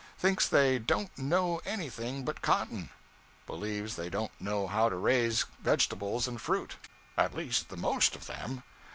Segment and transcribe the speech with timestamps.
[0.17, 2.89] Thinks they 'don't know anything but cotton;'
[3.45, 6.75] believes they don't know how to raise vegetables and fruit
[7.15, 8.63] 'at least the most of them.'